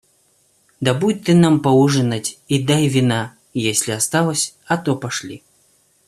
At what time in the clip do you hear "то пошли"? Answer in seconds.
4.79-5.43